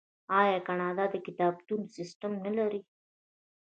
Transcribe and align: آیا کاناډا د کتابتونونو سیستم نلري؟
آیا 0.41 0.57
کاناډا 0.67 1.05
د 1.11 1.15
کتابتونونو 1.25 1.93
سیستم 1.97 2.31
نلري؟ 2.45 2.81